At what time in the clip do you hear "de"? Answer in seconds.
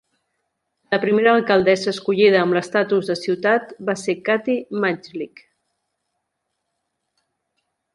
3.11-3.17